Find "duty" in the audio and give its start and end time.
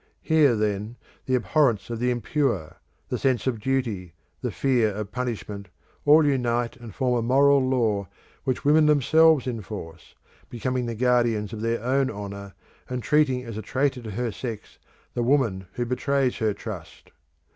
3.59-4.15